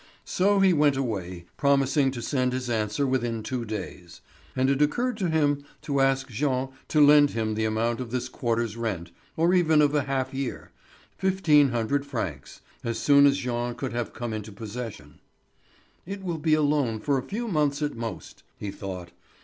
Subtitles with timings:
[0.25, 4.21] So he went away, promising to send his answer within two days,
[4.55, 8.27] and it occurred to him to ask Jean to lend him the amount of this
[8.27, 10.71] quarter's rent, or even of a half year,
[11.19, 15.19] fifteen hundred francs, as soon as Jean should have come into possession.
[16.07, 19.11] "It will be a loan for a few months at most," he thought.